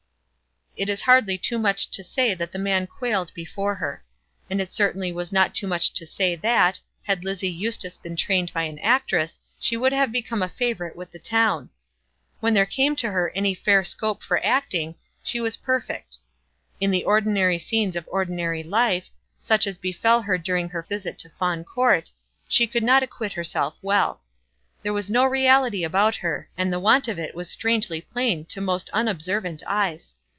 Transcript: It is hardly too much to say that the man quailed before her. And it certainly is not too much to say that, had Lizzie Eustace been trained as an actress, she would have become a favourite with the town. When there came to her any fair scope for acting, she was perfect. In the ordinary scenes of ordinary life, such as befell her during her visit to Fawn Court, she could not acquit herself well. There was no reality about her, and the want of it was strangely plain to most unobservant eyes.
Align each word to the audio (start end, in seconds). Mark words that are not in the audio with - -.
It 0.77 0.87
is 0.89 1.01
hardly 1.01 1.37
too 1.37 1.59
much 1.59 1.91
to 1.91 2.01
say 2.03 2.33
that 2.33 2.53
the 2.53 2.57
man 2.57 2.87
quailed 2.87 3.33
before 3.33 3.75
her. 3.75 4.05
And 4.49 4.61
it 4.61 4.71
certainly 4.71 5.09
is 5.09 5.29
not 5.31 5.53
too 5.53 5.67
much 5.67 5.91
to 5.93 6.05
say 6.07 6.33
that, 6.37 6.79
had 7.03 7.25
Lizzie 7.25 7.49
Eustace 7.51 7.97
been 7.97 8.15
trained 8.15 8.53
as 8.55 8.69
an 8.69 8.79
actress, 8.79 9.41
she 9.59 9.75
would 9.75 9.91
have 9.91 10.13
become 10.13 10.41
a 10.41 10.47
favourite 10.47 10.95
with 10.95 11.11
the 11.11 11.19
town. 11.19 11.69
When 12.39 12.53
there 12.53 12.65
came 12.65 12.95
to 12.95 13.11
her 13.11 13.31
any 13.31 13.53
fair 13.53 13.83
scope 13.83 14.23
for 14.23 14.39
acting, 14.45 14.95
she 15.23 15.41
was 15.41 15.57
perfect. 15.57 16.19
In 16.79 16.89
the 16.89 17.03
ordinary 17.03 17.59
scenes 17.59 17.97
of 17.97 18.07
ordinary 18.09 18.63
life, 18.63 19.09
such 19.37 19.67
as 19.67 19.77
befell 19.77 20.21
her 20.21 20.37
during 20.37 20.69
her 20.69 20.83
visit 20.87 21.19
to 21.19 21.29
Fawn 21.31 21.65
Court, 21.65 22.11
she 22.47 22.65
could 22.65 22.81
not 22.83 23.03
acquit 23.03 23.33
herself 23.33 23.75
well. 23.81 24.21
There 24.83 24.93
was 24.93 25.09
no 25.11 25.25
reality 25.25 25.83
about 25.83 26.15
her, 26.15 26.49
and 26.57 26.71
the 26.71 26.79
want 26.79 27.09
of 27.09 27.19
it 27.19 27.35
was 27.35 27.49
strangely 27.51 27.99
plain 27.99 28.45
to 28.45 28.61
most 28.61 28.89
unobservant 28.93 29.63
eyes. 29.67 30.15